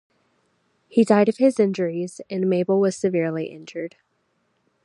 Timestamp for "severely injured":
2.97-3.97